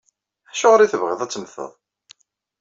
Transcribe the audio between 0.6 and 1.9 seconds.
i tebɣiḍ ad temmteḍ?